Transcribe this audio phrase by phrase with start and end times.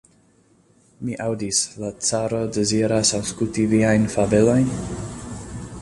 [1.09, 4.73] Mi aŭdis, la caro deziras aŭskulti viajn fabelojn?